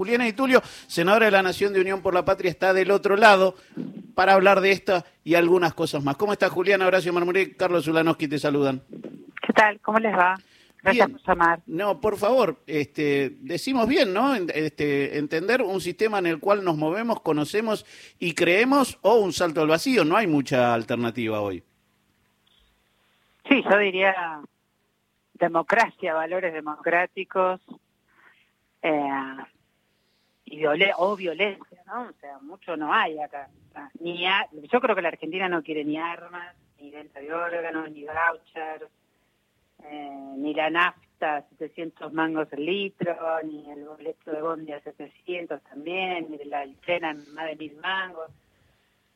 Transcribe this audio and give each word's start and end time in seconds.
Juliana 0.00 0.26
y 0.26 0.32
Tulio, 0.32 0.62
senadora 0.86 1.26
de 1.26 1.32
la 1.32 1.42
Nación 1.42 1.74
de 1.74 1.80
Unión 1.82 2.00
por 2.00 2.14
la 2.14 2.24
Patria, 2.24 2.50
está 2.50 2.72
del 2.72 2.90
otro 2.90 3.18
lado 3.18 3.54
para 4.14 4.32
hablar 4.32 4.62
de 4.62 4.72
esta 4.72 5.04
y 5.24 5.34
algunas 5.34 5.74
cosas 5.74 6.02
más. 6.02 6.16
¿Cómo 6.16 6.32
está 6.32 6.48
Juliana? 6.48 6.86
Horacio 6.86 7.12
Marmuré, 7.12 7.54
Carlos 7.54 7.86
Ulanowski 7.86 8.26
te 8.26 8.38
saludan. 8.38 8.80
¿Qué 9.46 9.52
tal? 9.52 9.78
¿Cómo 9.80 9.98
les 9.98 10.16
va? 10.16 10.38
Gracias 10.82 11.10
por 11.10 11.20
llamar. 11.20 11.60
No, 11.66 12.00
por 12.00 12.16
favor, 12.16 12.62
este, 12.66 13.36
decimos 13.40 13.86
bien, 13.88 14.14
¿no? 14.14 14.34
Este, 14.34 15.18
entender 15.18 15.60
un 15.60 15.82
sistema 15.82 16.18
en 16.18 16.28
el 16.28 16.40
cual 16.40 16.64
nos 16.64 16.78
movemos, 16.78 17.20
conocemos 17.20 17.84
y 18.18 18.34
creemos 18.34 18.98
o 19.02 19.16
un 19.16 19.34
salto 19.34 19.60
al 19.60 19.68
vacío. 19.68 20.06
No 20.06 20.16
hay 20.16 20.26
mucha 20.26 20.72
alternativa 20.72 21.42
hoy. 21.42 21.62
Sí, 23.46 23.62
yo 23.70 23.76
diría 23.76 24.40
democracia, 25.34 26.14
valores 26.14 26.54
democráticos 26.54 27.60
eh, 28.82 29.10
y 30.50 30.66
o 30.96 31.16
violencia, 31.16 31.82
¿no? 31.86 32.08
O 32.08 32.12
sea, 32.20 32.38
mucho 32.40 32.76
no 32.76 32.92
hay 32.92 33.18
acá. 33.18 33.48
Ni 34.00 34.24
yo 34.70 34.80
creo 34.80 34.96
que 34.96 35.02
la 35.02 35.08
Argentina 35.08 35.48
no 35.48 35.62
quiere 35.62 35.84
ni 35.84 35.96
armas, 35.96 36.54
ni 36.78 36.90
venta 36.90 37.20
de 37.20 37.32
órganos, 37.32 37.90
ni 37.90 38.04
vouchers 38.04 38.90
eh, 39.84 40.34
ni 40.36 40.52
la 40.54 40.70
nafta 40.70 41.42
700 41.58 42.12
mangos 42.12 42.52
el 42.52 42.66
litro, 42.66 43.16
ni 43.44 43.70
el 43.70 43.84
boleto 43.84 44.30
de 44.30 44.42
bondi 44.42 44.72
a 44.72 44.80
700 44.80 45.62
también, 45.62 46.30
ni 46.30 46.44
la 46.44 46.66
tren 46.84 47.02
más 47.34 47.46
de 47.46 47.56
mil 47.56 47.76
mangos. 47.76 48.30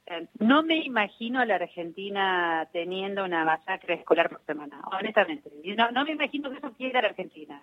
Eh, 0.07 0.27
no 0.39 0.63
me 0.63 0.85
imagino 0.85 1.41
a 1.41 1.47
la 1.47 1.57
Argentina 1.57 2.69
teniendo 2.73 3.25
una 3.25 3.45
masacre 3.45 3.95
escolar 3.95 4.29
por 4.29 4.45
semana, 4.45 4.81
honestamente. 4.93 5.51
No, 5.77 5.91
no 5.91 6.05
me 6.05 6.13
imagino 6.13 6.51
que 6.51 6.59
eso 6.59 6.73
quiera 6.75 7.03
la 7.03 7.09
Argentina. 7.09 7.61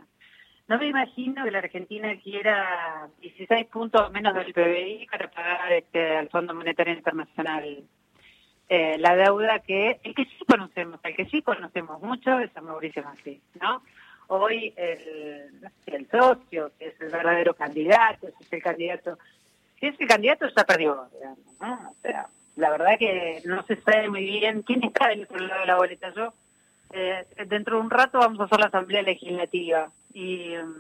No 0.71 0.77
me 0.77 0.87
imagino 0.87 1.43
que 1.43 1.51
la 1.51 1.57
Argentina 1.57 2.15
quiera 2.23 3.09
16 3.19 3.65
puntos 3.65 4.09
menos 4.13 4.33
del 4.33 4.53
PBI 4.53 5.05
para 5.11 5.29
pagar 5.29 5.69
este, 5.73 6.15
al 6.15 6.29
Fondo 6.29 6.53
Monetario 6.53 6.93
Internacional 6.93 7.83
eh, 8.69 8.97
la 8.97 9.17
deuda 9.17 9.59
que 9.59 9.99
el 10.01 10.15
que 10.15 10.23
sí 10.23 10.45
conocemos, 10.47 10.97
el 11.03 11.13
que 11.13 11.25
sí 11.25 11.41
conocemos 11.41 12.01
mucho 12.01 12.39
es 12.39 12.55
a 12.55 12.61
Mauricio 12.61 13.03
Macri, 13.03 13.41
¿no? 13.61 13.83
Hoy 14.27 14.73
el, 14.77 15.69
el 15.87 16.09
socio, 16.09 16.71
que 16.79 16.87
es 16.87 17.01
el 17.01 17.09
verdadero 17.09 17.53
candidato, 17.53 18.27
si 18.37 18.43
es 18.45 18.53
el 18.53 18.63
candidato, 18.63 19.17
si 19.77 19.87
es 19.87 19.99
el 19.99 20.07
candidato 20.07 20.47
ya 20.55 20.63
perdió, 20.63 21.09
¿no? 21.59 21.89
O 21.89 21.95
sea, 22.01 22.27
la 22.55 22.69
verdad 22.69 22.97
que 22.97 23.41
no 23.43 23.61
se 23.63 23.75
sabe 23.75 24.07
muy 24.07 24.23
bien 24.23 24.61
quién 24.61 24.85
está 24.85 25.09
del 25.09 25.23
otro 25.23 25.37
lado 25.37 25.59
de 25.59 25.67
la 25.67 25.75
boleta. 25.75 26.13
Yo, 26.13 26.33
eh, 26.93 27.25
dentro 27.45 27.75
de 27.75 27.81
un 27.81 27.89
rato 27.89 28.19
vamos 28.19 28.39
a 28.39 28.45
hacer 28.45 28.61
la 28.61 28.67
asamblea 28.67 29.01
legislativa 29.01 29.91
y 30.13 30.55
um, 30.57 30.73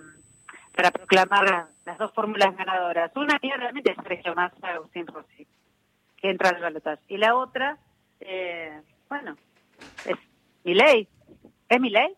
para 0.75 0.91
proclamar 0.91 1.69
las 1.85 1.97
dos 1.97 2.11
fórmulas 2.13 2.55
ganadoras. 2.55 3.11
Una 3.15 3.39
que 3.39 3.55
realmente 3.55 3.91
es 3.91 3.97
Sergio 4.03 4.35
Massa, 4.35 4.67
Agustín 4.67 5.07
Rossi 5.07 5.47
que 6.21 6.29
entra 6.29 6.49
al 6.49 6.61
balotaje. 6.61 7.01
Y 7.09 7.17
la 7.17 7.35
otra, 7.35 7.77
eh, 8.19 8.79
bueno, 9.09 9.35
es 10.05 10.15
mi 10.63 10.75
ley. 10.75 11.07
¿Es 11.67 11.81
mi 11.81 11.89
ley? 11.89 12.13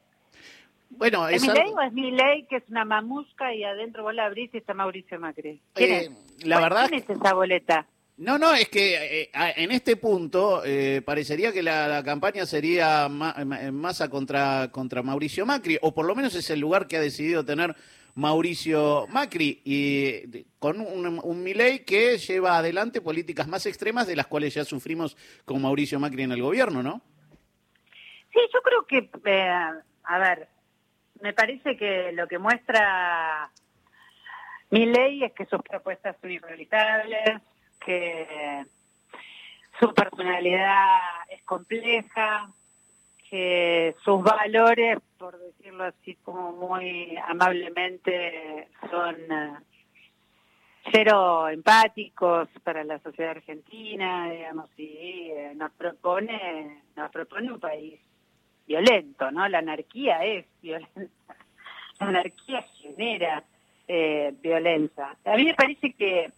Bueno, 0.90 1.28
¿Es, 1.28 1.42
mi 1.42 1.48
ley 1.48 1.72
o 1.74 1.82
es 1.82 1.94
mi 1.94 2.12
ley 2.12 2.46
que 2.46 2.58
es 2.58 2.70
una 2.70 2.86
mamusca 2.86 3.54
y 3.54 3.64
adentro 3.64 4.04
vos 4.04 4.14
la 4.14 4.26
abrís 4.26 4.54
y 4.54 4.58
está 4.58 4.74
Mauricio 4.74 5.20
Macri? 5.20 5.62
¿Quién 5.74 5.92
eh, 5.92 5.98
es? 6.38 6.46
La 6.46 6.60
verdad... 6.60 6.88
¿Quién 6.90 7.02
es 7.02 7.10
esa 7.10 7.34
boleta? 7.34 7.88
No, 8.18 8.38
no, 8.38 8.54
es 8.54 8.70
que 8.70 9.24
eh, 9.24 9.32
en 9.34 9.72
este 9.72 9.96
punto 9.96 10.62
parecería 11.04 11.52
que 11.52 11.64
la, 11.64 12.04
campaña 12.04 12.46
sería 12.46 13.10
masa 13.10 14.10
contra, 14.10 14.70
contra 14.72 15.02
Mauricio 15.02 15.46
Macri, 15.46 15.78
o 15.82 15.94
por 15.94 16.06
lo 16.06 16.16
menos 16.16 16.36
es 16.36 16.50
el 16.50 16.60
lugar 16.60 16.88
que 16.88 16.98
ha 16.98 17.02
decidido 17.02 17.44
tener 17.44 17.76
Mauricio 18.16 19.08
Macri, 19.10 19.62
y 19.66 20.46
con 20.60 20.80
un, 20.80 21.20
un 21.24 21.44
Milei 21.44 21.84
que 21.84 22.18
lleva 22.20 22.58
adelante 22.60 23.02
políticas 23.02 23.48
más 23.48 23.66
extremas 23.66 24.06
de 24.06 24.16
las 24.16 24.28
cuales 24.28 24.54
ya 24.54 24.64
sufrimos 24.64 25.18
con 25.46 25.62
Mauricio 25.62 26.00
Macri 26.00 26.24
en 26.24 26.34
el 26.34 26.42
gobierno, 26.42 26.84
¿no? 26.84 27.02
Sí, 28.34 28.40
yo 28.52 28.62
creo 28.62 28.86
que, 28.86 29.10
eh, 29.26 29.82
a 30.04 30.18
ver, 30.18 30.48
me 31.22 31.34
parece 31.34 31.78
que 31.78 32.12
lo 32.14 32.28
que 32.28 32.40
muestra 32.40 33.52
Milei 34.72 35.24
es 35.24 35.34
que 35.34 35.46
sus 35.46 35.62
propuestas 35.62 36.16
son 36.20 36.32
irrealizables, 36.32 37.42
que 37.86 38.66
su 39.80 39.94
personalidad 39.94 41.00
es 41.30 41.44
compleja, 41.44 42.50
que 43.30 43.96
sus 44.04 44.24
valores, 44.24 45.00
por 45.18 45.38
decirlo 45.40 45.86
así 45.86 46.16
como 46.24 46.52
muy 46.52 47.18
amablemente, 47.28 48.68
son 48.92 49.16
eh, 49.16 49.54
cero 50.92 51.50
empáticos 51.50 52.48
para 52.64 52.84
la 52.84 53.00
sociedad 53.00 53.32
argentina, 53.32 54.30
digamos, 54.30 54.70
y 54.78 55.32
eh, 55.32 55.54
nos 55.56 55.72
propone, 55.72 56.84
nos 56.96 57.10
propone 57.12 57.52
un 57.52 57.60
país 57.60 58.00
violento, 58.68 59.32
¿no? 59.32 59.48
La 59.48 59.60
anarquía 59.60 60.24
es 60.24 60.46
violenta, 60.62 61.36
la 62.00 62.08
anarquía 62.08 62.66
genera 62.82 63.44
eh, 63.88 64.34
violencia. 64.42 65.18
A 65.26 65.36
mí 65.36 65.46
me 65.46 65.54
parece 65.56 65.94
que 65.94 66.32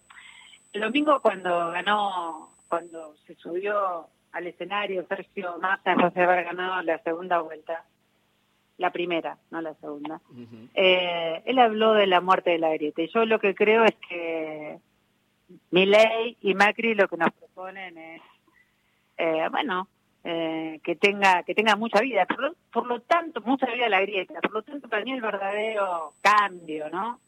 el 0.75 0.81
domingo 0.81 1.21
cuando 1.21 1.71
ganó, 1.71 2.51
cuando 2.67 3.15
se 3.25 3.35
subió 3.35 4.07
al 4.33 4.47
escenario 4.47 5.05
Sergio 5.07 5.57
Massa 5.59 5.91
después 5.91 6.13
de 6.13 6.23
haber 6.23 6.43
ganado 6.43 6.81
la 6.81 6.99
segunda 6.99 7.39
vuelta, 7.39 7.85
la 8.77 8.91
primera, 8.91 9.37
no 9.51 9.61
la 9.61 9.73
segunda, 9.75 10.19
eh, 10.73 11.41
él 11.45 11.59
habló 11.59 11.93
de 11.93 12.07
la 12.07 12.19
muerte 12.19 12.51
de 12.51 12.59
la 12.59 12.73
grieta. 12.73 13.01
Y 13.01 13.07
yo 13.07 13.25
lo 13.25 13.39
que 13.39 13.55
creo 13.55 13.85
es 13.85 13.95
que 14.09 14.79
Milei 15.71 16.35
y 16.41 16.53
Macri 16.53 16.93
lo 16.93 17.07
que 17.07 17.15
nos 17.15 17.31
proponen 17.31 17.97
es, 17.97 18.21
eh, 19.17 19.47
bueno, 19.49 19.87
eh, 20.25 20.81
que 20.83 20.97
tenga 20.97 21.43
que 21.43 21.55
tenga 21.55 21.77
mucha 21.77 22.01
vida. 22.01 22.25
Por 22.25 22.53
por 22.73 22.85
lo 22.85 22.99
tanto, 22.99 23.39
mucha 23.41 23.67
vida 23.67 23.87
la 23.87 24.01
grieta. 24.01 24.41
Por 24.41 24.51
lo 24.51 24.63
tanto, 24.63 24.89
para 24.89 25.05
mí 25.05 25.13
el 25.13 25.21
verdadero 25.21 26.11
cambio, 26.21 26.89
¿no? 26.89 27.21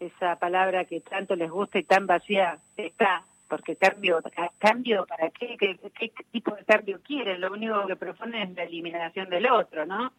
Esa 0.00 0.36
palabra 0.36 0.84
que 0.84 1.00
tanto 1.00 1.34
les 1.34 1.50
gusta 1.50 1.78
y 1.78 1.84
tan 1.84 2.06
vacía 2.06 2.58
está 2.76 3.24
porque 3.48 3.76
cambio, 3.76 4.22
cambio 4.58 5.06
para 5.06 5.30
qué? 5.30 5.56
qué, 5.58 6.12
tipo 6.30 6.54
de 6.54 6.64
cambio 6.64 7.00
quieren, 7.02 7.40
lo 7.40 7.52
único 7.52 7.86
que 7.86 7.96
proponen 7.96 8.50
es 8.50 8.56
la 8.56 8.62
eliminación 8.64 9.28
del 9.30 9.46
otro, 9.46 9.86
¿no? 9.86 10.12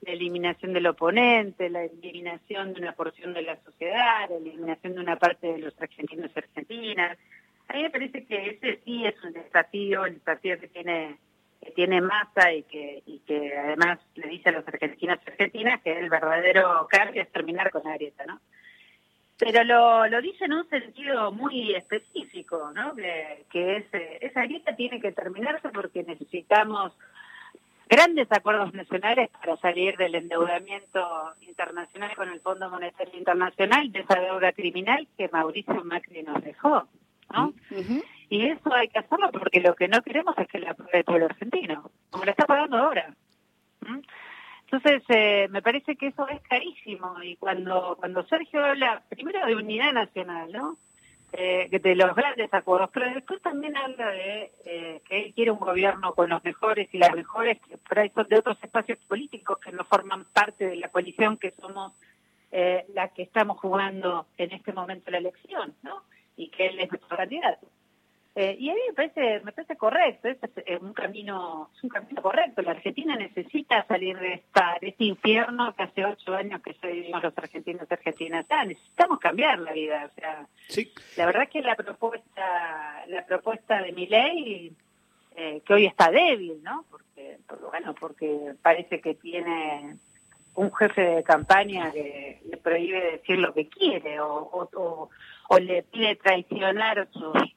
La 0.00 0.12
eliminación 0.12 0.72
del 0.72 0.88
oponente, 0.88 1.70
la 1.70 1.84
eliminación 1.84 2.74
de 2.74 2.80
una 2.80 2.92
porción 2.92 3.32
de 3.32 3.42
la 3.42 3.56
sociedad, 3.62 4.28
la 4.28 4.36
eliminación 4.36 4.94
de 4.94 5.00
una 5.00 5.16
parte 5.16 5.46
de 5.46 5.58
los 5.58 5.80
argentinos 5.80 6.30
y 6.34 6.38
argentinas. 6.38 7.18
A 7.68 7.74
mí 7.74 7.82
me 7.82 7.90
parece 7.90 8.24
que 8.26 8.50
ese 8.50 8.80
sí 8.84 9.06
es 9.06 9.14
un 9.22 9.32
desafío, 9.32 10.04
el 10.04 10.14
desafío 10.14 10.58
que 10.58 10.68
tiene 10.68 11.16
que 11.62 11.70
tiene 11.70 12.02
masa 12.02 12.52
y 12.52 12.64
que 12.64 13.02
y 13.06 13.20
que 13.20 13.56
además 13.56 13.98
le 14.16 14.28
dice 14.28 14.50
a 14.50 14.52
los 14.52 14.68
argentinos 14.68 15.18
y 15.24 15.30
argentinas 15.30 15.80
que 15.80 15.98
el 15.98 16.10
verdadero 16.10 16.86
cambio 16.90 17.22
es 17.22 17.32
terminar 17.32 17.70
con 17.70 17.84
la 17.84 17.94
grieta, 17.94 18.26
¿no? 18.26 18.40
Pero 19.36 19.64
lo, 19.64 20.06
lo 20.06 20.20
dice 20.20 20.44
en 20.44 20.52
un 20.52 20.68
sentido 20.68 21.32
muy 21.32 21.74
específico, 21.74 22.70
¿no? 22.74 22.94
Que, 22.94 23.44
que 23.50 23.76
es, 23.78 23.86
esa 24.20 24.42
grieta 24.42 24.76
tiene 24.76 25.00
que 25.00 25.12
terminarse 25.12 25.68
porque 25.70 26.04
necesitamos 26.04 26.92
grandes 27.88 28.30
acuerdos 28.30 28.72
nacionales 28.72 29.30
para 29.30 29.56
salir 29.58 29.96
del 29.96 30.14
endeudamiento 30.14 31.34
internacional 31.40 32.14
con 32.16 32.28
el 32.28 32.40
Fondo 32.40 32.70
Monetario 32.70 33.18
Internacional, 33.18 33.90
de 33.92 34.00
esa 34.00 34.20
deuda 34.20 34.52
criminal 34.52 35.06
que 35.16 35.28
Mauricio 35.28 35.84
Macri 35.84 36.22
nos 36.22 36.42
dejó, 36.42 36.88
¿no? 37.32 37.52
Y 38.30 38.46
eso 38.46 38.72
hay 38.72 38.88
que 38.88 39.00
hacerlo 39.00 39.30
porque 39.32 39.60
lo 39.60 39.74
que 39.74 39.88
no 39.88 40.02
queremos 40.02 40.36
es 40.38 40.48
que 40.48 40.58
la 40.58 40.74
pague 40.74 40.98
el 40.98 41.04
pueblo 41.04 41.26
argentino, 41.26 41.90
como 42.10 42.24
lo 42.24 42.30
está 42.30 42.46
pagando 42.46 42.78
ahora. 42.78 43.14
Entonces, 44.70 45.02
eh, 45.08 45.48
me 45.50 45.62
parece 45.62 45.96
que 45.96 46.08
eso 46.08 46.26
es 46.28 46.40
carísimo. 46.42 47.22
Y 47.22 47.36
cuando, 47.36 47.96
cuando 47.98 48.24
Sergio 48.26 48.64
habla 48.64 49.02
primero 49.08 49.46
de 49.46 49.56
unidad 49.56 49.92
nacional, 49.92 50.50
¿no? 50.52 50.76
Eh, 51.36 51.68
de 51.68 51.96
los 51.96 52.14
grandes 52.14 52.54
acuerdos, 52.54 52.90
pero 52.92 53.12
después 53.12 53.42
también 53.42 53.76
habla 53.76 54.08
de 54.08 54.52
eh, 54.64 55.00
que 55.04 55.18
él 55.18 55.34
quiere 55.34 55.50
un 55.50 55.58
gobierno 55.58 56.14
con 56.14 56.30
los 56.30 56.44
mejores 56.44 56.88
y 56.92 56.98
las 56.98 57.12
mejores, 57.12 57.58
que 57.68 57.76
por 57.76 57.98
ahí 57.98 58.08
son 58.14 58.28
de 58.28 58.38
otros 58.38 58.56
espacios 58.62 58.98
políticos 59.08 59.58
que 59.58 59.72
no 59.72 59.82
forman 59.82 60.26
parte 60.26 60.64
de 60.64 60.76
la 60.76 60.90
coalición 60.90 61.36
que 61.36 61.52
somos 61.60 61.92
eh, 62.52 62.86
las 62.94 63.10
que 63.10 63.22
estamos 63.22 63.58
jugando 63.58 64.28
en 64.38 64.52
este 64.52 64.72
momento 64.72 65.10
la 65.10 65.18
elección, 65.18 65.74
¿no? 65.82 66.04
Y 66.36 66.50
que 66.50 66.66
él 66.66 66.78
es 66.78 66.88
nuestro 66.92 67.16
candidato. 67.16 67.66
Eh, 68.36 68.56
y 68.58 68.68
a 68.68 68.74
mí 68.74 68.80
me 68.88 68.94
parece, 68.94 69.44
me 69.44 69.52
parece 69.52 69.76
correcto, 69.76 70.28
es, 70.28 70.80
un 70.80 70.92
camino, 70.92 71.70
es 71.76 71.84
un 71.84 71.90
camino 71.90 72.20
correcto. 72.20 72.62
La 72.62 72.72
Argentina 72.72 73.14
necesita 73.14 73.86
salir 73.86 74.18
de 74.18 74.34
esta, 74.34 74.76
de 74.80 74.88
este 74.88 75.04
infierno 75.04 75.72
que 75.76 75.84
hace 75.84 76.04
ocho 76.04 76.34
años 76.34 76.60
que 76.60 76.74
vivimos 76.88 77.22
los 77.22 77.38
argentinos 77.38 77.86
y 77.88 77.94
argentinas. 77.94 78.46
necesitamos 78.66 79.20
cambiar 79.20 79.60
la 79.60 79.72
vida. 79.72 80.10
O 80.10 80.14
sea, 80.20 80.48
la 81.16 81.26
verdad 81.26 81.48
que 81.48 81.62
la 81.62 81.76
propuesta, 81.76 83.04
la 83.06 83.24
propuesta 83.24 83.80
de 83.80 83.92
mi 83.92 84.08
ley, 84.08 84.72
eh, 85.36 85.62
que 85.64 85.74
hoy 85.74 85.86
está 85.86 86.10
débil, 86.10 86.60
¿no? 86.62 86.84
Porque, 86.90 87.38
bueno, 87.70 87.94
porque 87.94 88.54
parece 88.60 89.00
que 89.00 89.14
tiene 89.14 89.96
un 90.56 90.72
jefe 90.72 91.00
de 91.02 91.22
campaña 91.22 91.92
que 91.92 92.40
le 92.48 92.56
prohíbe 92.56 93.12
decir 93.12 93.38
lo 93.38 93.52
que 93.54 93.68
quiere 93.68 94.20
o, 94.20 94.68
o, 95.48 95.58
le 95.58 95.82
pide 95.84 96.16
traicionar 96.16 97.08
sus, 97.12 97.54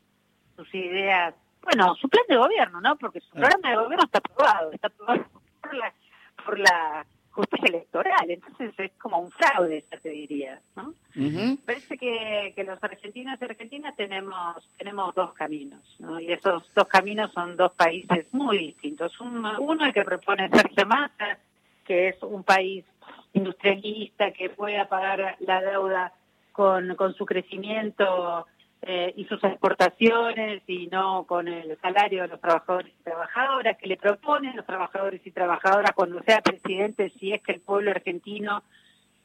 sus 0.58 0.74
ideas, 0.76 1.34
bueno, 1.62 1.96
su 1.96 2.10
plan 2.10 2.24
de 2.28 2.36
gobierno, 2.36 2.82
¿no? 2.82 2.98
Porque 2.98 3.22
su 3.22 3.30
programa 3.30 3.70
de 3.70 3.76
gobierno 3.78 4.06
está 4.06 4.18
aprobado, 4.18 4.72
está 4.72 4.88
aprobado 4.88 5.26
por 5.62 5.76
la, 5.76 5.94
por 6.44 6.60
la 6.60 7.06
justicia 7.32 7.68
electoral, 7.68 8.32
entonces 8.32 8.74
es 8.80 8.92
como 8.94 9.20
un 9.20 9.30
fraude, 9.30 9.86
ya 9.92 10.00
te 10.00 10.10
diría, 10.10 10.60
¿no? 10.76 10.94
Parece 11.66 11.98
que, 11.98 12.52
que 12.56 12.64
los 12.64 12.84
argentinos 12.84 13.38
y 13.40 13.46
argentinas 13.46 13.96
tenemos 13.96 14.68
tenemos 14.78 15.14
dos 15.14 15.34
caminos, 15.34 15.82
¿no? 16.00 16.20
Y 16.20 16.32
esos 16.32 16.64
dos 16.74 16.88
caminos 16.88 17.32
son 17.34 17.56
dos 17.56 17.74
países 17.74 18.26
muy 18.32 18.58
distintos. 18.58 19.20
Uno, 19.22 19.60
uno 19.60 19.86
el 19.86 19.94
que 19.94 20.04
propone 20.04 20.50
Sergio 20.50 20.88
Massa, 20.88 21.38
que 21.86 22.10
es 22.10 22.24
un 22.24 22.44
país 22.44 22.86
industrialista 23.34 24.32
que 24.32 24.50
pueda 24.50 24.88
pagar 24.88 25.38
la 25.40 25.62
deuda 25.62 26.14
con, 26.52 26.96
con 26.96 27.14
su 27.14 27.26
crecimiento 27.26 28.48
eh, 28.82 29.14
y 29.16 29.26
sus 29.26 29.44
exportaciones 29.44 30.62
y 30.68 30.88
no 30.88 31.26
con 31.26 31.48
el 31.48 31.78
salario 31.80 32.22
de 32.22 32.28
los 32.28 32.40
trabajadores 32.40 32.94
y 33.00 33.04
trabajadoras 33.04 33.78
que 33.78 33.88
le 33.88 33.98
proponen 33.98 34.56
los 34.56 34.66
trabajadores 34.66 35.26
y 35.26 35.32
trabajadoras 35.32 35.92
cuando 35.94 36.22
sea 36.24 36.42
presidente 36.42 37.12
si 37.20 37.34
es 37.34 37.42
que 37.42 37.54
el 37.54 37.62
pueblo 37.62 37.92
argentino 37.92 38.64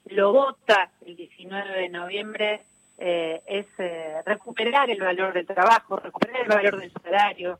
lo 0.07 0.33
vota 0.33 0.91
el 1.07 1.17
19 1.17 1.81
de 1.81 1.89
noviembre 1.91 2.63
eh, 2.99 3.43
es 3.47 3.67
eh, 3.79 4.23
recuperar 4.25 4.89
el 4.91 5.01
valor 5.01 5.33
del 5.33 5.47
trabajo, 5.47 5.97
recuperar 5.97 6.43
el 6.43 6.49
valor 6.49 6.81
del 6.81 6.93
salario, 6.93 7.59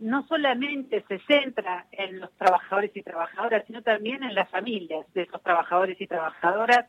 no 0.00 0.26
solamente 0.26 1.02
se 1.08 1.18
centra 1.20 1.86
en 1.92 2.20
los 2.20 2.30
trabajadores 2.32 2.90
y 2.94 3.02
trabajadoras, 3.02 3.64
sino 3.66 3.82
también 3.82 4.22
en 4.22 4.34
las 4.34 4.50
familias 4.50 5.06
de 5.14 5.22
esos 5.22 5.42
trabajadores 5.42 5.98
y 6.00 6.06
trabajadoras, 6.06 6.86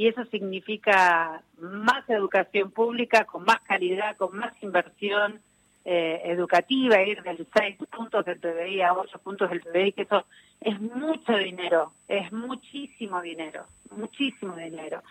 y 0.00 0.08
eso 0.08 0.24
significa 0.24 1.42
más 1.58 2.08
educación 2.08 2.70
pública, 2.70 3.26
con 3.26 3.44
más 3.44 3.60
calidad, 3.60 4.16
con 4.16 4.34
más 4.34 4.54
inversión 4.62 5.40
eh, 5.84 6.22
educativa, 6.24 7.02
ir 7.02 7.22
de 7.22 7.46
6 7.54 7.76
puntos 7.94 8.24
del 8.24 8.40
PBI 8.40 8.80
a 8.80 8.94
8 8.94 9.18
puntos 9.18 9.50
del 9.50 9.60
PBI, 9.60 9.92
que 9.92 10.02
eso 10.04 10.24
es 10.58 10.80
mucho 10.80 11.36
dinero, 11.36 11.92
es 12.08 12.32
muchísimo 12.32 13.20
dinero, 13.20 13.66
muchísimo 13.94 14.56
dinero. 14.56 15.02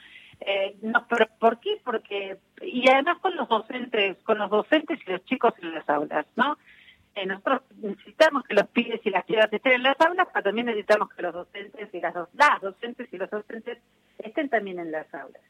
Eh, 0.42 0.76
pero 1.08 1.28
¿Por 1.38 1.60
qué? 1.60 1.80
Porque, 1.84 2.38
y 2.64 2.90
además 2.90 3.20
con 3.20 3.36
los 3.36 3.48
docentes, 3.48 4.18
con 4.24 4.40
los 4.40 4.50
docentes 4.50 5.00
y 5.06 5.12
los 5.12 5.24
chicos 5.26 5.54
en 5.62 5.72
las 5.72 5.88
aulas, 5.88 6.26
¿no? 6.36 6.58
Eh, 7.14 7.28
nosotros 7.28 7.62
necesitamos 7.78 8.44
que 8.44 8.56
los 8.56 8.68
pibes 8.70 9.06
y 9.06 9.12
las 9.12 9.24
chicas 9.28 9.54
estén 9.54 9.74
en 9.74 9.84
las 9.84 10.02
aulas, 10.02 10.28
pero 10.34 10.46
también 10.46 10.66
necesitamos 10.66 11.10
que 11.10 11.22
los 11.22 11.34
docentes 11.36 11.94
y 11.94 12.02
las, 12.02 12.16
las 12.34 12.60
docentes 12.60 13.08
y 13.14 13.18
los 13.18 13.30
docentes 13.30 13.78
también 14.50 14.80
en 14.80 14.92
las 14.92 15.12
aulas. 15.14 15.42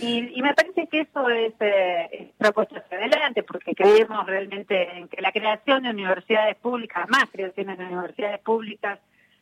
Y, 0.00 0.42
me 0.42 0.54
parece 0.54 0.88
que 0.88 1.00
eso 1.02 1.28
es, 1.28 1.54
eh, 1.60 2.32
hacia 2.40 2.98
adelante, 2.98 3.42
porque 3.44 3.74
creemos 3.74 4.26
realmente 4.26 4.98
en 4.98 5.08
que 5.08 5.22
la 5.22 5.32
creación 5.32 5.84
de 5.84 5.90
universidades 5.90 6.56
públicas, 6.56 7.08
más 7.08 7.30
creaciones 7.30 7.78
de 7.78 7.84
universidades 7.84 8.40
públicas 8.40 8.98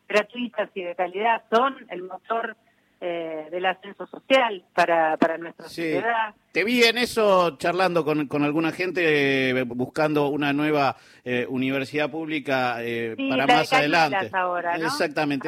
gratuitas 0.07 0.69
y 0.75 0.83
de 0.83 0.95
calidad, 0.95 1.43
son 1.51 1.75
el 1.89 2.03
motor 2.03 2.55
eh, 2.99 3.47
del 3.51 3.63
ascenso 3.67 4.07
social 4.07 4.65
para, 4.73 5.17
para 5.17 5.37
nuestra 5.37 5.65
sociedad. 5.65 6.33
Te 6.51 6.63
vi 6.63 6.83
en 6.83 6.97
eso 6.97 7.55
charlando 7.57 8.03
con, 8.03 8.27
con 8.27 8.43
alguna 8.43 8.71
gente 8.71 9.51
eh, 9.51 9.63
buscando 9.63 10.29
una 10.29 10.51
nueva 10.51 10.97
eh, 11.23 11.45
universidad 11.47 12.09
pública 12.09 12.79
para 13.29 13.45
más 13.45 13.71
adelante. 13.71 14.31
Ahora, 14.33 14.77
Exactamente. 14.77 15.47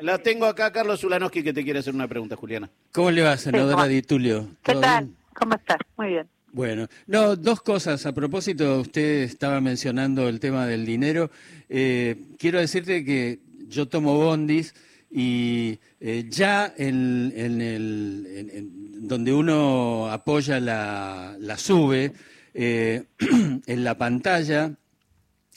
la, 0.00 0.18
tengo 0.18 0.46
acá, 0.46 0.70
Carlos 0.70 1.02
Ulanowski, 1.02 1.42
que 1.42 1.52
te 1.52 1.64
quiere 1.64 1.80
hacer 1.80 1.92
una 1.92 2.06
pregunta, 2.06 2.36
Juliana. 2.36 2.70
¿Cómo 2.92 3.10
le 3.10 3.22
va, 3.22 3.36
senadora 3.36 3.88
Di 3.88 4.02
Tulio? 4.02 4.46
¿Qué 4.62 4.76
tal? 4.76 5.10
¿Cómo 5.34 5.56
estás? 5.56 5.78
Muy 5.96 6.10
bien. 6.10 6.28
Bueno, 6.52 6.86
no, 7.08 7.34
dos 7.34 7.62
cosas. 7.62 8.06
A 8.06 8.12
propósito, 8.12 8.78
usted 8.78 9.22
estaba 9.22 9.60
mencionando 9.60 10.28
el 10.28 10.38
tema 10.38 10.66
del 10.66 10.86
dinero. 10.86 11.32
quiero 11.68 12.60
decirte 12.60 13.04
que 13.04 13.40
yo 13.66 13.88
tomo 13.88 14.14
bondis 14.14 14.72
y 15.16 15.78
eh, 16.00 16.26
ya 16.28 16.74
en, 16.76 17.32
el, 17.36 18.68
donde 19.06 19.32
uno 19.32 20.10
apoya 20.10 20.58
la, 20.58 21.36
la 21.38 21.56
sube, 21.56 22.12
eh, 22.52 23.04
en 23.66 23.84
la 23.84 23.96
pantalla, 23.96 24.74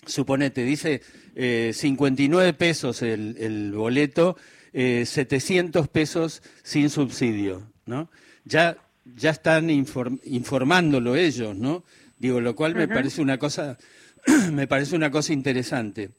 suponete, 0.05 0.63
dice 0.63 1.01
59 1.73 2.49
eh, 2.49 2.53
pesos 2.53 3.01
el, 3.01 3.35
el 3.39 3.71
boleto, 3.71 4.37
700 4.73 5.87
pesos 5.87 6.43
sin 6.61 6.91
subsidio, 6.91 7.71
¿no? 7.87 8.11
Ya, 8.45 8.77
ya 9.15 9.31
están 9.31 9.71
informándolo 9.71 11.15
ellos, 11.15 11.57
¿no? 11.57 11.83
Digo, 12.19 12.41
lo 12.41 12.55
cual 12.55 12.75
me 12.75 12.87
parece 12.87 13.23
una 13.23 13.39
cosa, 13.39 13.75
me 14.51 14.67
parece 14.67 14.95
una 14.95 15.09
cosa 15.09 15.33
interesante. 15.33 16.11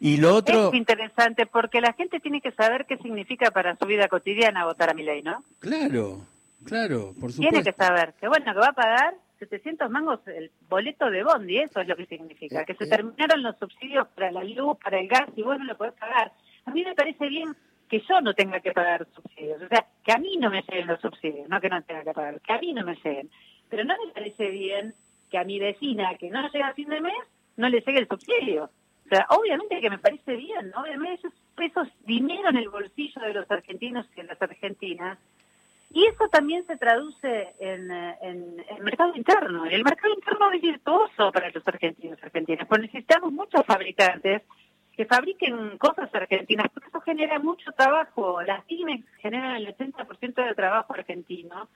Y 0.00 0.18
lo 0.18 0.34
otro... 0.34 0.68
Es 0.68 0.74
interesante 0.74 1.46
porque 1.46 1.80
la 1.80 1.92
gente 1.92 2.20
tiene 2.20 2.40
que 2.40 2.52
saber 2.52 2.86
qué 2.86 2.96
significa 2.98 3.50
para 3.50 3.76
su 3.76 3.86
vida 3.86 4.08
cotidiana 4.08 4.64
votar 4.64 4.90
a 4.90 4.94
mi 4.94 5.02
ley, 5.02 5.22
¿no? 5.22 5.42
Claro, 5.58 6.20
claro, 6.64 7.14
por 7.20 7.32
supuesto. 7.32 7.40
Tiene 7.40 7.62
que 7.62 7.72
saber 7.72 8.14
que, 8.20 8.28
bueno, 8.28 8.52
que 8.52 8.60
va 8.60 8.68
a 8.68 8.72
pagar 8.72 9.14
700 9.38 9.90
mangos 9.90 10.20
el 10.26 10.50
boleto 10.68 11.10
de 11.10 11.22
bondi, 11.22 11.58
eso 11.58 11.80
es 11.80 11.88
lo 11.88 11.96
que 11.96 12.06
significa, 12.06 12.64
que 12.64 12.74
se 12.74 12.84
eh, 12.84 12.86
eh. 12.86 12.90
terminaron 12.90 13.42
los 13.42 13.56
subsidios 13.58 14.06
para 14.08 14.32
la 14.32 14.44
luz, 14.44 14.78
para 14.82 14.98
el 14.98 15.08
gas 15.08 15.28
y 15.36 15.42
vos 15.42 15.58
no 15.58 15.64
lo 15.64 15.76
podés 15.76 15.94
pagar. 15.94 16.32
A 16.64 16.70
mí 16.70 16.82
me 16.84 16.94
parece 16.94 17.28
bien 17.28 17.54
que 17.88 18.00
yo 18.00 18.20
no 18.20 18.34
tenga 18.34 18.60
que 18.60 18.72
pagar 18.72 19.06
subsidios, 19.14 19.62
o 19.62 19.68
sea, 19.68 19.86
que 20.04 20.12
a 20.12 20.18
mí 20.18 20.36
no 20.38 20.50
me 20.50 20.62
lleguen 20.62 20.86
los 20.86 21.00
subsidios, 21.00 21.48
no 21.48 21.60
que 21.60 21.68
no 21.68 21.82
tenga 21.82 22.02
que 22.02 22.12
pagar, 22.12 22.40
que 22.40 22.52
a 22.52 22.58
mí 22.58 22.72
no 22.72 22.84
me 22.84 22.96
lleguen. 22.96 23.30
Pero 23.68 23.84
no 23.84 23.94
me 24.04 24.12
parece 24.12 24.50
bien 24.50 24.94
que 25.30 25.38
a 25.38 25.44
mi 25.44 25.58
vecina 25.58 26.16
que 26.16 26.30
no 26.30 26.48
llega 26.50 26.68
a 26.68 26.74
fin 26.74 26.88
de 26.88 27.00
mes 27.00 27.14
no 27.56 27.68
le 27.68 27.80
llegue 27.80 28.00
el 28.00 28.08
subsidio. 28.08 28.70
O 29.06 29.08
sea, 29.08 29.26
obviamente 29.30 29.80
que 29.80 29.90
me 29.90 29.98
parece 29.98 30.34
bien, 30.34 30.70
¿no? 30.70 30.82
Obviamente 30.82 31.28
esos 31.58 31.88
dinero 32.04 32.48
en 32.50 32.56
el 32.56 32.68
bolsillo 32.68 33.20
de 33.22 33.34
los 33.34 33.48
argentinos 33.50 34.06
y 34.12 34.16
de 34.16 34.24
las 34.24 34.42
argentinas. 34.42 35.18
Y 35.92 36.06
eso 36.06 36.28
también 36.28 36.66
se 36.66 36.76
traduce 36.76 37.54
en, 37.60 37.90
el 37.90 38.82
mercado 38.82 39.14
interno. 39.14 39.64
El 39.66 39.84
mercado 39.84 40.12
interno 40.12 40.50
es 40.50 40.60
virtuoso 40.60 41.30
para 41.30 41.50
los 41.50 41.66
argentinos 41.66 42.18
y 42.20 42.24
argentinas, 42.24 42.66
porque 42.66 42.86
necesitamos 42.86 43.32
muchos 43.32 43.64
fabricantes 43.64 44.42
que 44.96 45.04
fabriquen 45.04 45.78
cosas 45.78 46.12
argentinas, 46.12 46.66
porque 46.74 46.88
eso 46.88 47.00
genera 47.02 47.38
mucho 47.38 47.70
trabajo. 47.72 48.42
Las 48.42 48.64
pymes 48.64 49.04
generan 49.18 49.56
el 49.56 49.68
80% 49.68 50.34
del 50.34 50.56
trabajo 50.56 50.94
argentino. 50.94 51.68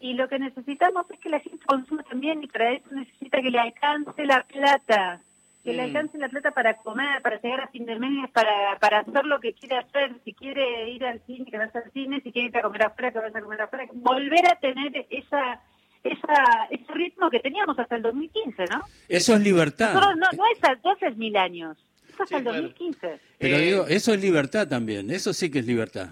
Y 0.00 0.14
lo 0.14 0.28
que 0.28 0.38
necesitamos 0.38 1.10
es 1.10 1.18
que 1.18 1.28
la 1.28 1.40
gente 1.40 1.66
consuma 1.66 2.04
también 2.04 2.44
y 2.44 2.46
para 2.46 2.70
eso 2.70 2.86
necesita 2.92 3.42
que 3.42 3.50
le 3.50 3.58
alcance 3.58 4.24
la 4.24 4.44
plata 4.44 5.22
que 5.64 5.72
le 5.72 5.82
mm. 5.82 5.86
alcance 5.86 6.18
la 6.18 6.28
plata 6.28 6.50
para 6.52 6.76
comer, 6.76 7.20
para 7.22 7.40
llegar 7.40 7.60
a 7.60 7.68
fin 7.68 7.84
de 7.84 7.98
mes, 7.98 8.30
para, 8.30 8.78
para 8.80 9.00
hacer 9.00 9.24
lo 9.24 9.40
que 9.40 9.52
quiere 9.52 9.76
hacer, 9.76 10.12
si 10.24 10.32
quiere 10.32 10.90
ir 10.90 11.04
al 11.04 11.20
cine, 11.26 11.50
que 11.50 11.58
vaya 11.58 11.72
al 11.74 11.90
cine, 11.92 12.20
si 12.22 12.32
quiere 12.32 12.48
ir 12.48 12.56
a 12.56 12.62
comer 12.62 12.84
afuera, 12.84 13.12
que 13.12 13.18
vaya 13.18 13.38
a 13.38 13.42
comer 13.42 13.62
afuera, 13.62 13.86
volver 13.92 14.46
a 14.50 14.56
tener 14.56 15.06
esa 15.10 15.60
esa, 16.04 16.66
ese 16.70 16.92
ritmo 16.92 17.30
que 17.30 17.40
teníamos 17.40 17.78
hasta 17.78 17.96
el 17.96 18.02
2015, 18.02 18.64
¿no? 18.66 18.82
Eso 19.08 19.34
es 19.34 19.40
libertad. 19.40 19.94
no, 19.94 20.14
no 20.14 20.42
es 20.52 20.58
hace 20.62 21.10
mil 21.16 21.36
años, 21.36 21.76
es 22.08 22.20
hasta 22.20 22.38
el 22.38 22.44
2015. 22.44 23.20
Pero 23.38 23.56
eh, 23.56 23.60
digo, 23.60 23.86
eso 23.88 24.14
es 24.14 24.20
libertad 24.20 24.68
también, 24.68 25.10
eso 25.10 25.32
sí 25.32 25.50
que 25.50 25.60
es 25.60 25.66
libertad. 25.66 26.10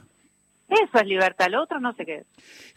Eso 0.69 0.99
es 0.99 1.07
libertad, 1.07 1.49
lo 1.49 1.63
otro 1.63 1.79
no 1.79 1.95
sé 1.95 2.05
qué 2.05 2.25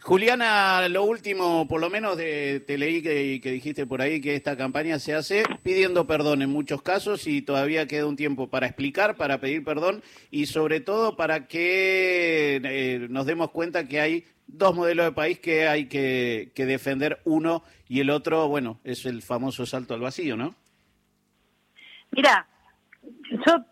Juliana, 0.00 0.88
lo 0.88 1.02
último, 1.02 1.66
por 1.66 1.80
lo 1.80 1.90
menos 1.90 2.16
de, 2.16 2.60
te 2.64 2.78
leí 2.78 3.02
que, 3.02 3.40
que, 3.42 3.50
dijiste 3.50 3.84
por 3.84 4.00
ahí 4.00 4.20
que 4.20 4.36
esta 4.36 4.56
campaña 4.56 5.00
se 5.00 5.14
hace 5.14 5.42
pidiendo 5.64 6.06
perdón 6.06 6.42
en 6.42 6.50
muchos 6.50 6.82
casos 6.82 7.26
y 7.26 7.42
todavía 7.42 7.88
queda 7.88 8.06
un 8.06 8.16
tiempo 8.16 8.48
para 8.48 8.66
explicar, 8.66 9.16
para 9.16 9.38
pedir 9.38 9.64
perdón 9.64 10.02
y 10.30 10.46
sobre 10.46 10.80
todo 10.80 11.16
para 11.16 11.48
que 11.48 12.60
eh, 12.62 13.06
nos 13.10 13.26
demos 13.26 13.50
cuenta 13.50 13.88
que 13.88 14.00
hay 14.00 14.24
dos 14.46 14.74
modelos 14.76 15.06
de 15.06 15.12
país 15.12 15.40
que 15.40 15.66
hay 15.66 15.86
que, 15.86 16.52
que 16.54 16.66
defender 16.66 17.20
uno 17.24 17.64
y 17.88 18.00
el 18.00 18.10
otro, 18.10 18.46
bueno, 18.48 18.78
es 18.84 19.04
el 19.04 19.20
famoso 19.20 19.66
salto 19.66 19.94
al 19.94 20.00
vacío, 20.00 20.36
¿no? 20.36 20.54
Mira, 22.12 22.46
yo 23.46 23.64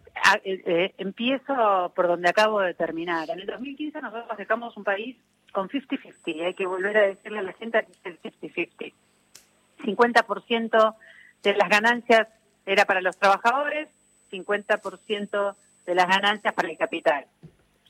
eh, 0.44 0.62
eh, 0.66 0.94
empiezo 0.98 1.92
por 1.94 2.08
donde 2.08 2.28
acabo 2.28 2.60
de 2.60 2.75
terminar. 2.75 3.30
En 3.30 3.40
el 3.40 3.46
2015 3.46 4.00
nosotros 4.00 4.38
dejamos 4.38 4.76
un 4.76 4.84
país 4.84 5.16
con 5.52 5.68
50-50. 5.68 6.46
Hay 6.46 6.54
que 6.54 6.66
volver 6.66 6.96
a 6.96 7.06
decirle 7.06 7.38
a 7.38 7.42
la 7.42 7.52
gente 7.52 7.87
que 8.02 8.10
es 8.10 8.22
el 8.22 8.40
50-50. 8.40 8.92
50% 9.84 10.94
de 11.42 11.54
las 11.54 11.68
ganancias 11.68 12.28
era 12.66 12.84
para 12.84 13.00
los 13.00 13.16
trabajadores, 13.16 13.88
50% 14.30 15.56
de 15.87 15.94
las 15.94 16.06
ganancias 16.06 16.52
para 16.52 16.68
el 16.68 16.76
capital. 16.76 17.26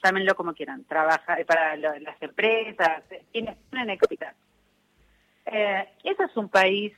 Llámenlo 0.03 0.35
como 0.37 0.55
quieran. 0.55 0.85
Trabaja 0.85 1.41
eh, 1.41 1.45
para 1.45 1.77
las 1.77 2.23
empresas, 2.23 3.03
quienes 3.33 3.57
ponen 3.71 3.91
el 3.91 3.99
capital. 3.99 4.35
Eh, 5.47 5.89
eso 6.05 6.25
es 6.25 6.37
un 6.37 6.49
país 6.49 6.93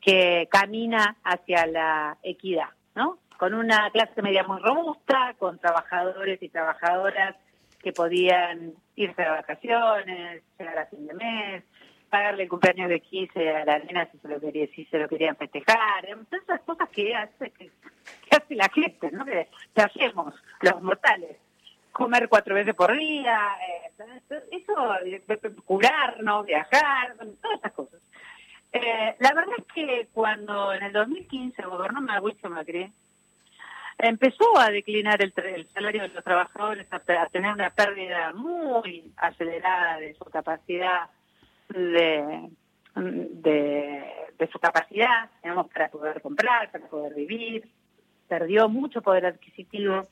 que 0.00 0.48
camina 0.50 1.16
hacia 1.24 1.66
la 1.66 2.18
equidad, 2.22 2.68
¿no? 2.94 3.18
Con 3.38 3.54
una 3.54 3.90
clase 3.90 4.22
media 4.22 4.44
muy 4.44 4.60
robusta, 4.60 5.34
con 5.38 5.58
trabajadores 5.58 6.42
y 6.42 6.48
trabajadoras 6.48 7.36
que 7.82 7.92
podían 7.92 8.72
irse 8.96 9.22
de 9.22 9.28
vacaciones, 9.28 10.42
llegar 10.58 10.78
a 10.78 10.86
fin 10.86 11.06
de 11.06 11.14
mes, 11.14 11.64
pagarle 12.08 12.44
el 12.44 12.48
cumpleaños 12.48 12.88
de 12.88 13.00
15 13.00 13.50
a 13.50 13.64
la 13.64 13.78
nena 13.78 14.08
si 14.10 14.18
se 14.18 14.28
lo 14.28 14.40
quería, 14.40 14.66
si 14.74 14.84
se 14.86 14.98
lo 14.98 15.08
querían 15.08 15.36
festejar, 15.36 16.06
todas 16.28 16.44
esas 16.44 16.60
cosas 16.62 16.88
que 16.90 17.14
hace, 17.14 17.50
que, 17.50 17.70
hace 18.30 18.54
la 18.54 18.68
gente, 18.68 19.10
¿no? 19.10 19.24
Que, 19.24 19.48
hacemos 19.76 20.34
los 20.62 20.82
mortales. 20.82 21.36
Comer 21.92 22.28
cuatro 22.28 22.54
veces 22.54 22.74
por 22.74 22.94
día, 22.96 23.56
eh, 23.66 24.26
eso, 24.50 24.74
curarnos, 25.64 26.44
viajar, 26.44 27.16
todas 27.16 27.58
esas 27.58 27.72
cosas. 27.72 28.00
Eh, 28.72 29.16
la 29.20 29.32
verdad 29.32 29.54
es 29.58 29.64
que 29.72 30.08
cuando 30.12 30.74
en 30.74 30.82
el 30.82 30.92
2015 30.92 31.62
gobernó 31.62 32.02
Mauricio 32.02 32.50
Macri, 32.50 32.92
empezó 33.98 34.58
a 34.58 34.70
declinar 34.70 35.22
el, 35.22 35.32
salario 35.72 36.02
de 36.02 36.08
los 36.08 36.24
trabajadores, 36.24 36.86
a, 36.90 37.00
tener 37.28 37.52
una 37.52 37.70
pérdida 37.70 38.32
muy 38.32 39.12
acelerada 39.16 39.98
de 39.98 40.14
su 40.14 40.24
capacidad 40.24 41.08
de, 41.68 42.50
de, 42.94 44.48
su 44.52 44.58
capacidad, 44.58 45.30
digamos, 45.42 45.68
para 45.68 45.88
poder 45.88 46.20
comprar, 46.20 46.70
para 46.70 46.86
poder 46.86 47.14
vivir, 47.14 47.68
perdió 48.28 48.68
mucho 48.68 49.02
poder 49.02 49.26
adquisitivo, 49.26 50.02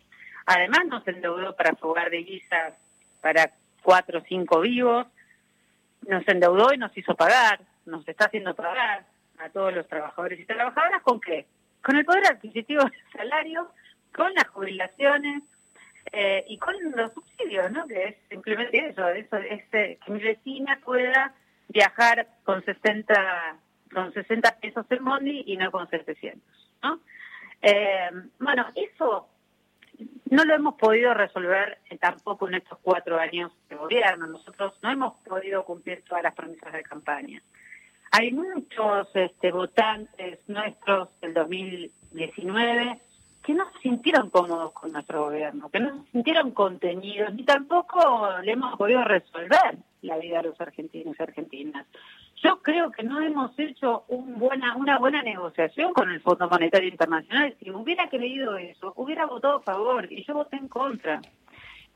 además 0.46 0.86
nos 0.86 1.06
endeudó 1.06 1.54
para 1.54 1.74
jugar 1.74 2.10
de 2.10 2.18
guisas 2.18 2.74
para 3.20 3.50
cuatro 3.82 4.18
o 4.20 4.22
cinco 4.22 4.60
vivos, 4.60 5.06
nos 6.08 6.26
endeudó 6.28 6.72
y 6.74 6.78
nos 6.78 6.96
hizo 6.96 7.14
pagar, 7.14 7.60
nos 7.86 8.06
está 8.08 8.26
haciendo 8.26 8.54
pagar 8.54 9.04
a 9.38 9.48
todos 9.50 9.74
los 9.74 9.86
trabajadores 9.88 10.40
y 10.40 10.44
trabajadoras, 10.44 11.02
¿con 11.02 11.20
qué? 11.20 11.46
Con 11.84 11.96
el 11.96 12.04
poder 12.04 12.26
adquisitivo 12.26 12.82
del 12.82 13.12
salario, 13.12 13.70
con 14.14 14.32
las 14.34 14.48
jubilaciones 14.48 15.42
eh, 16.12 16.44
y 16.48 16.58
con 16.58 16.74
los 16.92 17.12
subsidios, 17.12 17.70
¿no? 17.72 17.86
Que 17.86 18.04
es 18.04 18.16
simplemente 18.28 18.86
eso, 18.86 19.08
eso 19.08 19.36
es 19.36 19.62
eh, 19.72 19.98
que 20.04 20.12
mi 20.12 20.20
vecina 20.20 20.80
pueda 20.84 21.34
viajar 21.68 22.28
con 22.44 22.64
60 22.64 23.58
con 23.92 24.12
60 24.12 24.58
pesos 24.60 24.86
el 24.90 25.00
Mondi 25.00 25.44
y 25.46 25.56
no 25.56 25.70
con 25.70 25.88
700, 25.88 26.40
¿no? 26.82 27.00
Eh, 27.62 28.10
bueno, 28.40 28.66
eso 28.74 29.28
no 30.30 30.44
lo 30.44 30.54
hemos 30.54 30.74
podido 30.74 31.14
resolver 31.14 31.78
tampoco 32.00 32.48
en 32.48 32.54
estos 32.54 32.78
cuatro 32.82 33.18
años 33.18 33.52
de 33.68 33.76
gobierno. 33.76 34.26
Nosotros 34.26 34.74
no 34.82 34.90
hemos 34.90 35.14
podido 35.22 35.64
cumplir 35.64 36.02
todas 36.02 36.22
las 36.22 36.34
promesas 36.34 36.72
de 36.72 36.82
campaña. 36.82 37.42
Hay 38.16 38.30
muchos 38.30 39.08
este, 39.14 39.50
votantes 39.50 40.38
nuestros 40.46 41.08
del 41.20 41.34
2019 41.34 43.00
que 43.42 43.54
no 43.54 43.64
se 43.72 43.80
sintieron 43.80 44.30
cómodos 44.30 44.70
con 44.70 44.92
nuestro 44.92 45.24
gobierno, 45.24 45.68
que 45.68 45.80
no 45.80 46.04
se 46.04 46.12
sintieron 46.12 46.52
contenidos, 46.52 47.34
ni 47.34 47.42
tampoco 47.42 47.98
le 48.44 48.52
hemos 48.52 48.78
podido 48.78 49.02
resolver 49.02 49.78
la 50.02 50.16
vida 50.18 50.36
de 50.36 50.50
los 50.50 50.60
argentinos 50.60 51.16
y 51.18 51.22
argentinas. 51.24 51.86
Yo 52.36 52.62
creo 52.62 52.92
que 52.92 53.02
no 53.02 53.20
hemos 53.20 53.58
hecho 53.58 54.04
una 54.06 54.98
buena 54.98 55.20
negociación 55.24 55.92
con 55.92 56.08
el 56.08 56.20
Fondo 56.20 56.48
Monetario 56.48 56.90
Internacional. 56.90 57.56
Si 57.58 57.68
hubiera 57.72 58.08
creído 58.08 58.56
eso, 58.56 58.92
hubiera 58.94 59.26
votado 59.26 59.56
a 59.56 59.62
favor 59.62 60.06
y 60.12 60.22
yo 60.24 60.34
voté 60.34 60.56
en 60.56 60.68
contra 60.68 61.20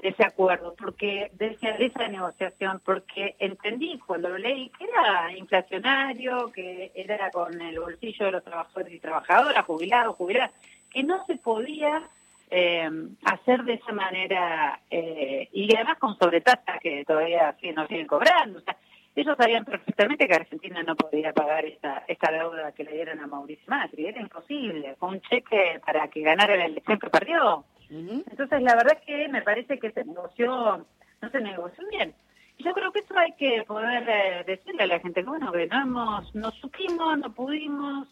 ese 0.00 0.24
acuerdo, 0.24 0.74
porque 0.78 1.30
de 1.34 1.48
esa, 1.48 1.72
de 1.72 1.86
esa 1.86 2.06
negociación, 2.08 2.80
porque 2.84 3.34
entendí 3.38 3.98
cuando 4.06 4.28
lo 4.28 4.38
leí 4.38 4.70
que 4.70 4.84
era 4.84 5.36
inflacionario, 5.36 6.52
que 6.52 6.92
era 6.94 7.30
con 7.30 7.60
el 7.60 7.80
bolsillo 7.80 8.26
de 8.26 8.32
los 8.32 8.44
trabajadores 8.44 8.92
y 8.92 9.00
trabajadoras, 9.00 9.64
jubilados, 9.64 10.16
jubiladas, 10.16 10.52
que 10.90 11.02
no 11.02 11.24
se 11.26 11.36
podía 11.36 12.08
eh, 12.50 12.88
hacer 13.24 13.64
de 13.64 13.74
esa 13.74 13.92
manera 13.92 14.80
eh, 14.90 15.48
y 15.52 15.74
además 15.74 15.98
con 15.98 16.16
sobretasa 16.16 16.78
que 16.80 17.04
todavía 17.04 17.56
sí, 17.60 17.72
nos 17.72 17.88
siguen 17.88 18.06
cobrando. 18.06 18.60
O 18.60 18.62
sea, 18.62 18.76
ellos 19.16 19.36
sabían 19.36 19.64
perfectamente 19.64 20.28
que 20.28 20.34
Argentina 20.34 20.80
no 20.84 20.94
podía 20.94 21.32
pagar 21.32 21.64
esta, 21.64 22.04
esta 22.06 22.30
deuda 22.30 22.70
que 22.70 22.84
le 22.84 22.92
dieron 22.92 23.18
a 23.18 23.26
Mauricio 23.26 23.64
Macri, 23.66 24.06
era 24.06 24.20
imposible, 24.20 24.94
fue 24.94 25.08
un 25.08 25.20
cheque 25.22 25.80
para 25.84 26.06
que 26.06 26.20
ganara 26.20 26.56
la 26.56 26.66
elección 26.66 27.00
que 27.00 27.10
perdió. 27.10 27.64
Entonces, 27.90 28.62
la 28.62 28.74
verdad 28.74 28.98
es 29.00 29.06
que 29.06 29.28
me 29.28 29.42
parece 29.42 29.78
que 29.78 29.90
se 29.92 30.04
negoció, 30.04 30.86
no 31.20 31.30
se 31.30 31.40
negoció 31.40 31.84
bien. 31.90 32.14
Y 32.58 32.64
yo 32.64 32.72
creo 32.72 32.92
que 32.92 33.00
eso 33.00 33.16
hay 33.16 33.32
que 33.32 33.62
poder 33.66 34.04
eh, 34.08 34.44
decirle 34.46 34.82
a 34.82 34.86
la 34.86 35.00
gente 35.00 35.22
que, 35.22 35.28
bueno, 35.28 35.52
que 35.52 35.66
no, 35.66 35.80
hemos, 35.80 36.34
no 36.34 36.50
supimos, 36.50 37.18
no 37.18 37.32
pudimos, 37.32 38.08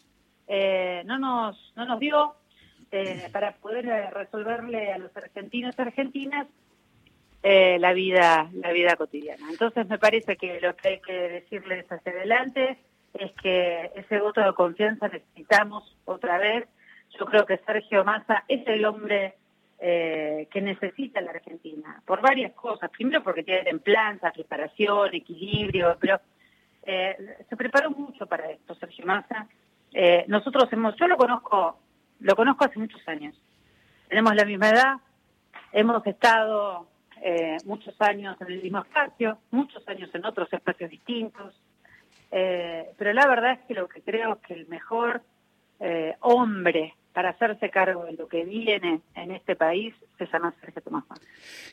eh, 0.47 1.03
no, 1.05 1.19
nos, 1.19 1.73
no 1.75 1.85
nos 1.85 1.99
dio, 1.99 2.35
eh, 2.91 3.27
para 3.33 3.51
poder 3.51 3.85
eh, 3.85 4.09
resolverle 4.11 4.93
a 4.93 4.97
los 4.97 5.15
argentinos 5.17 5.75
y 5.77 5.81
argentinas 5.81 6.47
eh, 7.43 7.77
la 7.79 7.91
vida 7.91 8.49
la 8.53 8.71
vida 8.71 8.95
cotidiana. 8.95 9.45
Entonces 9.49 9.87
me 9.89 9.99
parece 9.99 10.37
que 10.37 10.61
lo 10.61 10.73
que 10.75 10.87
hay 10.87 10.99
que 11.01 11.13
decirles 11.13 11.85
hacia 11.91 12.11
adelante 12.13 12.77
es 13.13 13.31
que 13.41 13.91
ese 13.95 14.21
voto 14.21 14.41
de 14.41 14.53
confianza 14.53 15.09
necesitamos 15.09 15.97
otra 16.05 16.37
vez. 16.37 16.67
Yo 17.19 17.25
creo 17.25 17.45
que 17.45 17.57
Sergio 17.57 18.05
Massa 18.05 18.45
es 18.47 18.65
el 18.67 18.85
hombre 18.85 19.35
que 19.79 20.61
necesita 20.61 21.21
la 21.21 21.31
Argentina 21.31 22.01
por 22.05 22.21
varias 22.21 22.53
cosas. 22.53 22.89
Primero 22.89 23.23
porque 23.23 23.43
tiene 23.43 23.63
templanza, 23.63 24.31
preparación, 24.31 25.13
equilibrio, 25.13 25.97
pero 25.99 26.19
se 26.83 27.55
preparó 27.55 27.91
mucho 27.91 28.25
para 28.25 28.49
esto, 28.49 28.73
Sergio 28.75 29.05
Massa. 29.05 29.47
nosotros 30.27 30.71
hemos, 30.73 30.95
yo 30.95 31.07
lo 31.07 31.15
conozco 31.15 31.77
lo 32.19 32.35
conozco 32.35 32.65
hace 32.65 32.79
muchos 32.79 33.05
años. 33.07 33.35
Tenemos 34.09 34.35
la 34.35 34.45
misma 34.45 34.69
edad, 34.69 34.95
hemos 35.71 36.05
estado 36.05 36.87
eh, 37.21 37.57
muchos 37.65 37.99
años 38.01 38.39
en 38.41 38.47
el 38.47 38.63
mismo 38.63 38.79
espacio, 38.79 39.37
muchos 39.51 39.87
años 39.87 40.09
en 40.13 40.25
otros 40.25 40.51
espacios 40.51 40.89
distintos, 40.89 41.59
eh, 42.31 42.91
pero 42.97 43.13
la 43.13 43.27
verdad 43.27 43.53
es 43.53 43.59
que 43.67 43.73
lo 43.73 43.87
que 43.87 44.01
creo 44.01 44.33
es 44.33 44.39
que 44.39 44.53
el 44.53 44.67
mejor 44.67 45.21
eh, 45.79 46.15
hombre 46.21 46.95
para 47.17 47.31
hacerse 47.31 47.71
cargo 47.71 48.05
de 48.05 48.11
lo 48.11 48.27
que 48.27 48.45
viene 48.45 49.01
en 49.15 49.31
este 49.31 49.55
país 49.55 49.91
se 50.19 50.27
llama 50.27 50.53
Sergio 50.61 50.83
Tomás 50.83 51.03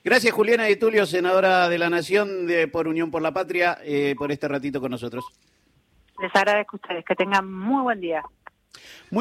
Gracias 0.03 0.33
Juliana 0.33 0.71
y 0.71 0.77
Tulio, 0.77 1.05
senadora 1.05 1.69
de 1.69 1.77
la 1.77 1.91
Nación 1.91 2.47
de, 2.47 2.67
por 2.67 2.89
Unión 2.89 3.11
por 3.11 3.21
la 3.21 3.35
Patria, 3.35 3.77
por 4.17 4.33
este 4.33 4.49
ratito 4.49 4.81
con 4.81 4.91
nosotros. 4.91 5.23
Les 6.19 6.35
agradezco 6.35 6.77
a 6.77 6.81
ustedes, 6.81 7.05
que 7.05 7.15
tengan 7.15 7.53
muy 7.53 7.83
buen 7.83 8.01
día. 8.01 8.23